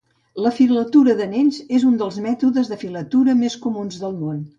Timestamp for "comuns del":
3.67-4.17